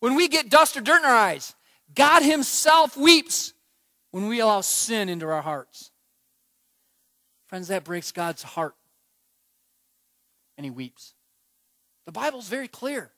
[0.00, 1.54] when we get dust or dirt in our eyes,
[1.94, 3.54] God Himself weeps
[4.10, 5.90] when we allow sin into our hearts.
[7.46, 8.74] Friends, that breaks God's heart.
[10.58, 11.14] And He weeps.
[12.04, 13.12] The Bible's very clear.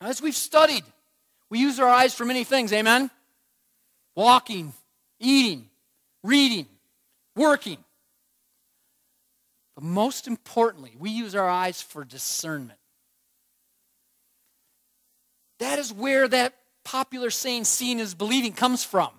[0.00, 0.82] Now, as we've studied,
[1.50, 3.10] we use our eyes for many things, amen?
[4.14, 4.72] Walking,
[5.18, 5.68] eating,
[6.22, 6.66] reading,
[7.34, 7.78] working.
[9.74, 12.78] But most importantly, we use our eyes for discernment.
[15.60, 19.10] That is where that popular saying, seeing is believing, comes from.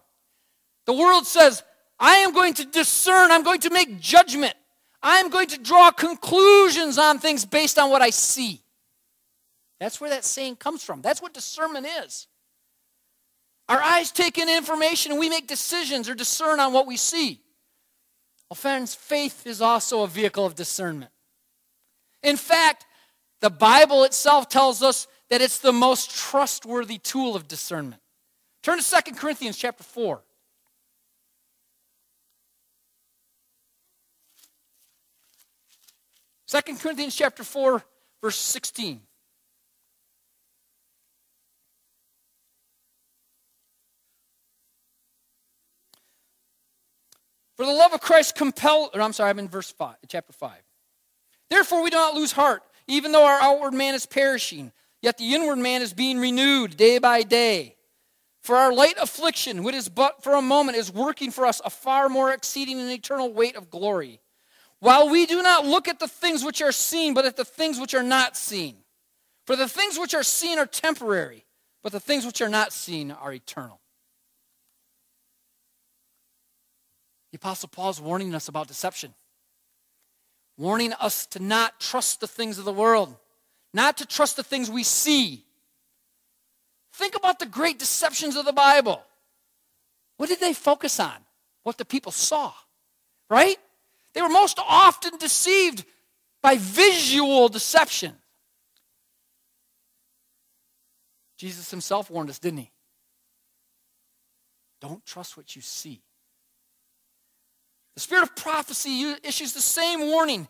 [0.85, 1.63] The world says,
[1.99, 4.53] I am going to discern, I'm going to make judgment,
[5.01, 8.61] I'm going to draw conclusions on things based on what I see.
[9.79, 11.01] That's where that saying comes from.
[11.01, 12.27] That's what discernment is.
[13.69, 17.39] Our eyes take in information and we make decisions or discern on what we see.
[18.49, 21.11] Well, friends, faith is also a vehicle of discernment.
[22.23, 22.85] In fact,
[23.41, 28.01] the Bible itself tells us that it's the most trustworthy tool of discernment.
[28.63, 30.21] Turn to 2 Corinthians chapter 4.
[36.47, 37.83] Second Corinthians chapter 4,
[38.23, 39.01] verse 16.
[47.59, 50.53] For the love of Christ compel, or I'm sorry, I'm in verse 5, chapter 5.
[51.49, 55.35] Therefore, we do not lose heart, even though our outward man is perishing, yet the
[55.35, 57.75] inward man is being renewed day by day.
[58.43, 61.69] For our light affliction, which is but for a moment, is working for us a
[61.69, 64.21] far more exceeding and eternal weight of glory.
[64.79, 67.77] While we do not look at the things which are seen, but at the things
[67.77, 68.77] which are not seen.
[69.45, 71.43] For the things which are seen are temporary,
[71.83, 73.78] but the things which are not seen are eternal.
[77.31, 79.13] The Apostle Paul is warning us about deception,
[80.57, 83.15] warning us to not trust the things of the world,
[83.73, 85.45] not to trust the things we see.
[86.93, 89.03] Think about the great deceptions of the Bible.
[90.17, 91.15] What did they focus on?
[91.63, 92.51] What the people saw,
[93.29, 93.57] right?
[94.13, 95.85] They were most often deceived
[96.41, 98.15] by visual deception.
[101.37, 102.71] Jesus himself warned us, didn't he?
[104.81, 106.01] Don't trust what you see.
[107.99, 110.47] The spirit of prophecy issues the same warning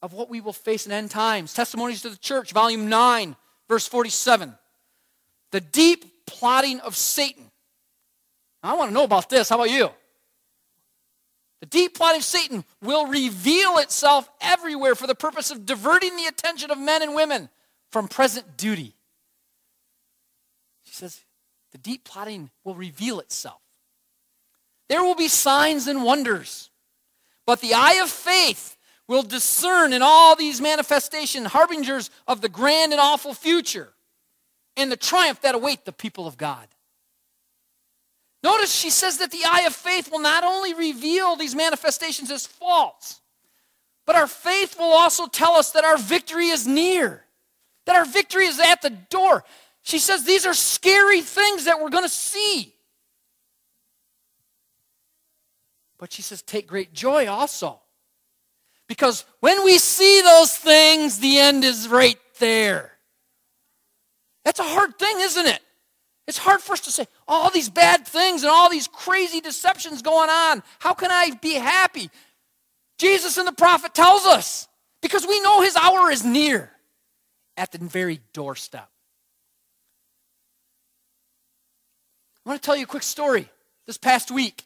[0.00, 1.52] of what we will face in end times.
[1.52, 3.36] Testimonies to the Church, volume 9,
[3.68, 4.54] verse 47.
[5.50, 7.50] The deep plotting of Satan.
[8.62, 9.50] I want to know about this.
[9.50, 9.90] How about you?
[11.60, 16.24] The deep plotting of Satan will reveal itself everywhere for the purpose of diverting the
[16.24, 17.50] attention of men and women
[17.90, 18.94] from present duty.
[20.84, 21.20] She says,
[21.72, 23.61] the deep plotting will reveal itself.
[24.92, 26.68] There will be signs and wonders.
[27.46, 28.76] But the eye of faith
[29.08, 33.88] will discern in all these manifestations harbingers of the grand and awful future
[34.76, 36.68] and the triumph that await the people of God.
[38.42, 42.46] Notice she says that the eye of faith will not only reveal these manifestations as
[42.46, 43.22] false,
[44.04, 47.24] but our faith will also tell us that our victory is near,
[47.86, 49.42] that our victory is at the door.
[49.80, 52.74] She says these are scary things that we're going to see.
[56.02, 57.78] But she says, take great joy also.
[58.88, 62.90] Because when we see those things, the end is right there.
[64.44, 65.60] That's a hard thing, isn't it?
[66.26, 70.02] It's hard for us to say, all these bad things and all these crazy deceptions
[70.02, 70.64] going on.
[70.80, 72.10] How can I be happy?
[72.98, 74.66] Jesus and the prophet tells us
[75.02, 76.68] because we know his hour is near
[77.56, 78.88] at the very doorstep.
[82.44, 83.48] I want to tell you a quick story
[83.86, 84.64] this past week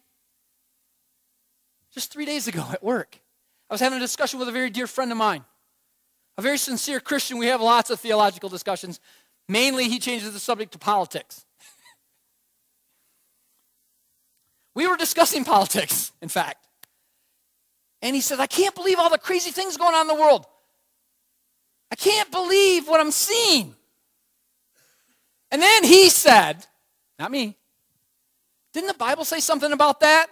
[1.97, 3.19] just three days ago at work.
[3.71, 5.43] I was having a discussion with a very dear friend of mine,
[6.37, 7.39] a very sincere Christian.
[7.39, 9.01] We have lots of theological discussions.
[9.49, 11.47] Mainly, he changes the subject to politics.
[14.75, 16.67] we were discussing politics, in fact.
[18.03, 20.45] And he said, I can't believe all the crazy things going on in the world.
[21.91, 23.75] I can't believe what I'm seeing.
[25.51, 26.67] And then he said,
[27.19, 27.57] not me,
[28.75, 30.27] didn't the Bible say something about that?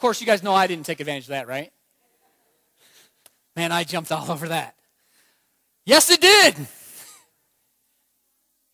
[0.00, 1.70] Course, you guys know I didn't take advantage of that, right?
[3.54, 4.74] Man, I jumped all over that.
[5.84, 6.54] Yes, it did.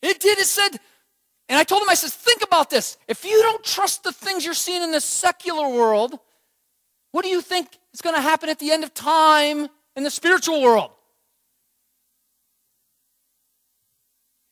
[0.02, 0.38] It did.
[0.38, 0.78] It said,
[1.48, 2.96] and I told him, I said, think about this.
[3.08, 6.16] If you don't trust the things you're seeing in the secular world,
[7.10, 9.66] what do you think is going to happen at the end of time
[9.96, 10.92] in the spiritual world?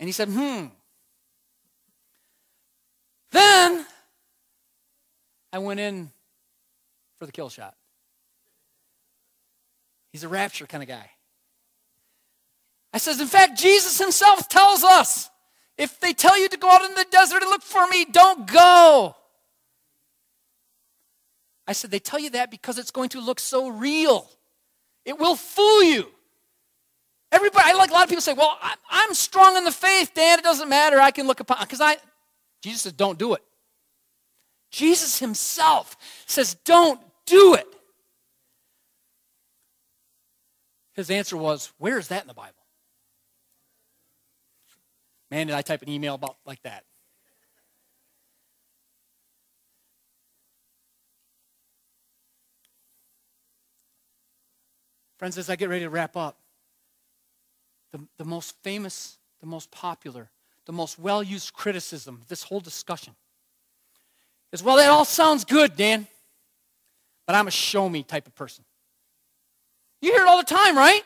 [0.01, 0.66] And he said, hmm.
[3.31, 3.87] Then
[5.53, 6.11] I went in
[7.25, 7.75] for the kill shot.
[10.12, 11.11] He's a rapture kind of guy.
[12.93, 15.31] I says, in fact, Jesus himself tells us
[15.79, 18.47] if they tell you to go out in the desert and look for me, don't
[18.47, 19.16] go.
[21.66, 24.29] I said, they tell you that because it's going to look so real.
[25.07, 26.07] It will fool you.
[27.33, 28.59] Everybody, I like a lot of people say, well,
[28.91, 30.39] I'm strong in the faith, Dan.
[30.39, 31.01] It doesn't matter.
[31.01, 31.97] I can look upon, because I,
[32.62, 33.43] Jesus says, don't do it.
[34.70, 35.97] Jesus himself
[36.27, 37.66] says, don't do it.
[40.95, 42.53] His answer was, Where is that in the Bible?
[45.31, 46.85] Man, did I type an email about like that.
[55.18, 56.39] Friends, as I get ready to wrap up,
[57.93, 60.31] the, the most famous, the most popular,
[60.66, 63.14] the most well used criticism of this whole discussion
[64.53, 66.07] is well, that all sounds good, Dan
[67.27, 68.64] but I'm a show me type of person.
[70.01, 71.03] You hear it all the time, right?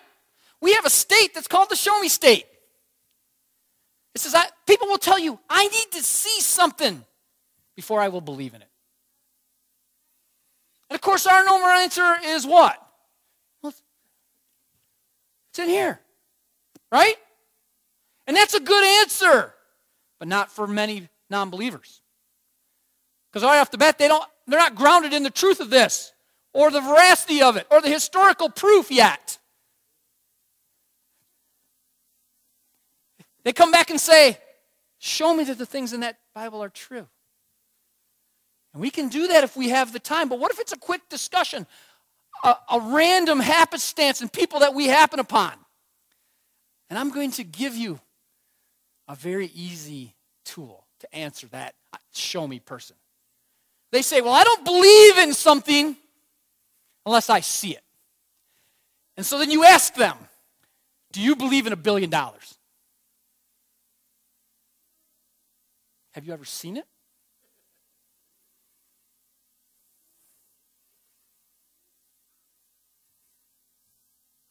[0.61, 2.47] we have a state that's called the show me state.
[4.15, 7.05] It says, I, people will tell you, I need to see something
[7.77, 8.69] before I will believe in it.
[10.91, 12.77] And of course, our normal answer is what?
[13.63, 13.73] Well,
[15.51, 16.01] it's in here,
[16.91, 17.15] right?
[18.27, 19.55] And that's a good answer,
[20.19, 22.01] but not for many non believers.
[23.31, 26.13] Because right off the bat, they don't, they're not grounded in the truth of this,
[26.53, 29.39] or the veracity of it, or the historical proof yet.
[33.45, 34.39] They come back and say,
[34.99, 37.07] Show me that the things in that Bible are true.
[38.73, 40.29] And we can do that if we have the time.
[40.29, 41.67] But what if it's a quick discussion,
[42.43, 45.53] a, a random happenstance and people that we happen upon?
[46.91, 48.01] And I'm going to give you
[49.07, 52.97] a very easy tool to answer that uh, show me person.
[53.91, 55.97] They say, Well, I don't believe in something
[57.07, 57.83] unless I see it.
[59.17, 60.17] And so then you ask them,
[61.13, 62.55] Do you believe in a billion dollars?
[66.13, 66.85] Have you ever seen it?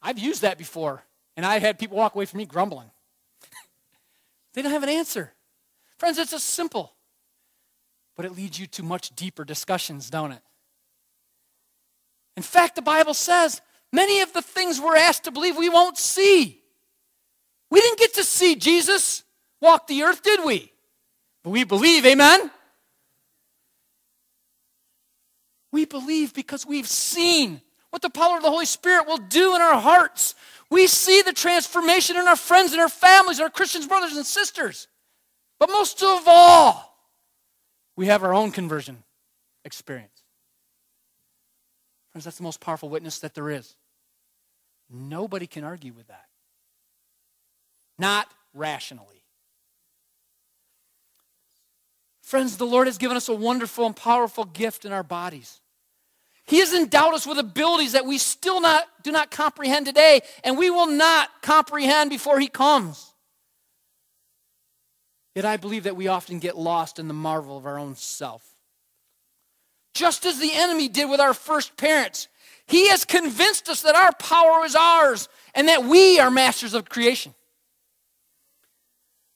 [0.00, 1.02] I've used that before,
[1.36, 2.90] and I had people walk away from me grumbling.
[4.54, 5.34] they don't have an answer.
[5.98, 6.94] Friends, it's just simple,
[8.18, 10.42] but it leads you to much deeper discussions, don't it?
[12.36, 13.62] In fact, the Bible says
[13.92, 16.60] many of the things we're asked to believe we won't see.
[17.70, 19.22] We didn't get to see Jesus
[19.60, 20.72] walk the earth, did we?
[21.44, 22.50] But we believe, amen?
[25.70, 27.60] We believe because we've seen
[27.90, 30.34] what the power of the Holy Spirit will do in our hearts.
[30.70, 34.88] We see the transformation in our friends and our families, our Christians, brothers and sisters.
[35.60, 36.88] But most of all,
[37.98, 39.02] we have our own conversion
[39.64, 40.22] experience.
[42.12, 43.74] Friends, that's the most powerful witness that there is.
[44.88, 46.26] Nobody can argue with that.
[47.98, 49.24] Not rationally.
[52.22, 55.60] Friends, the Lord has given us a wonderful and powerful gift in our bodies.
[56.44, 60.56] He has endowed us with abilities that we still not, do not comprehend today, and
[60.56, 63.07] we will not comprehend before He comes.
[65.38, 68.44] Yet I believe that we often get lost in the marvel of our own self.
[69.94, 72.26] Just as the enemy did with our first parents,
[72.66, 76.88] he has convinced us that our power is ours and that we are masters of
[76.88, 77.36] creation.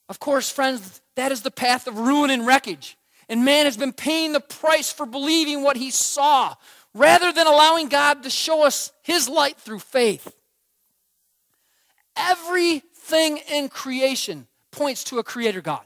[0.08, 2.98] Of course, friends, that is the path of ruin and wreckage.
[3.28, 6.56] And man has been paying the price for believing what he saw
[6.94, 10.34] rather than allowing God to show us his light through faith.
[12.16, 15.82] Everything in creation points to a creator God.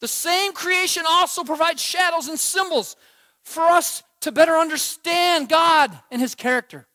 [0.00, 2.96] The same creation also provides shadows and symbols
[3.42, 6.86] for us to better understand God and his character.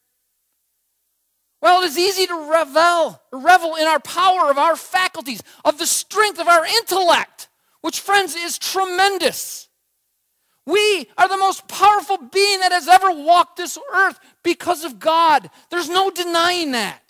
[1.62, 5.86] Well, it is easy to revel, revel in our power of our faculties, of the
[5.86, 7.48] strength of our intellect,
[7.82, 9.70] which, friends, is tremendous.
[10.66, 15.50] We are the most powerful being that has ever walked this earth because of God.
[15.70, 17.03] There's no denying that.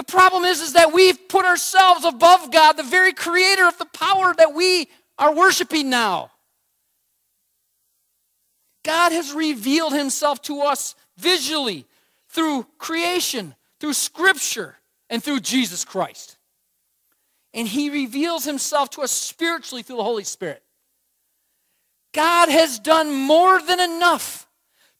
[0.00, 3.84] The problem is, is that we've put ourselves above God, the very creator of the
[3.84, 4.88] power that we
[5.18, 6.30] are worshiping now.
[8.82, 11.84] God has revealed himself to us visually
[12.30, 14.76] through creation, through Scripture,
[15.10, 16.38] and through Jesus Christ.
[17.52, 20.62] And He reveals Himself to us spiritually through the Holy Spirit.
[22.14, 24.48] God has done more than enough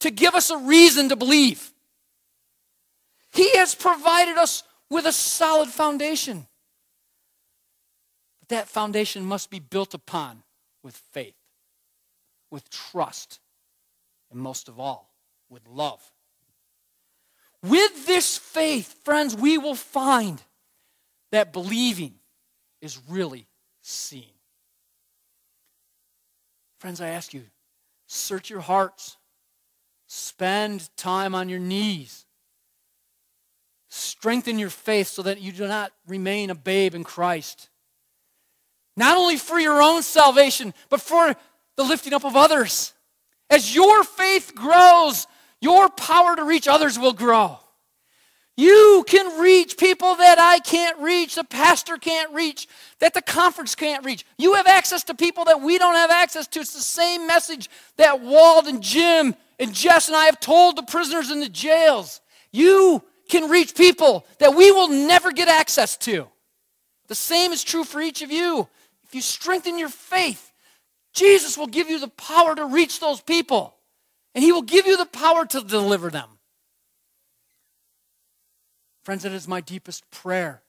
[0.00, 1.72] to give us a reason to believe.
[3.32, 6.46] He has provided us with a solid foundation.
[8.40, 10.42] But that foundation must be built upon
[10.82, 11.36] with faith,
[12.50, 13.38] with trust,
[14.30, 15.14] and most of all,
[15.48, 16.02] with love.
[17.62, 20.42] With this faith, friends, we will find
[21.30, 22.14] that believing
[22.80, 23.46] is really
[23.82, 24.24] seeing.
[26.78, 27.44] Friends, I ask you,
[28.06, 29.18] search your hearts.
[30.06, 32.24] Spend time on your knees.
[33.90, 37.68] Strengthen your faith so that you do not remain a babe in Christ.
[38.96, 41.34] Not only for your own salvation, but for
[41.76, 42.94] the lifting up of others.
[43.50, 45.26] As your faith grows,
[45.60, 47.58] your power to reach others will grow.
[48.56, 52.68] You can reach people that I can't reach, the pastor can't reach,
[53.00, 54.24] that the conference can't reach.
[54.38, 56.60] You have access to people that we don't have access to.
[56.60, 60.82] It's the same message that Walt and Jim and Jess and I have told the
[60.82, 62.20] prisoners in the jails.
[62.52, 66.26] You can reach people that we will never get access to.
[67.08, 68.68] The same is true for each of you.
[69.04, 70.52] If you strengthen your faith,
[71.12, 73.74] Jesus will give you the power to reach those people.
[74.34, 76.28] And he will give you the power to deliver them.
[79.04, 80.62] Friends, it is my deepest prayer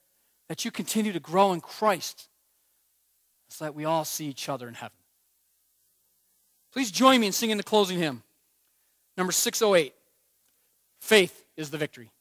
[0.47, 2.28] that you continue to grow in Christ
[3.49, 4.97] so that we all see each other in heaven.
[6.72, 8.24] Please join me in singing the closing hymn,
[9.18, 9.93] number 608
[11.01, 12.12] Faith is the Victory.